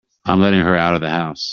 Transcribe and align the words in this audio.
I'm 0.25 0.39
letting 0.39 0.61
her 0.61 0.75
out 0.75 0.95
of 0.95 1.01
the 1.01 1.09
house. 1.09 1.47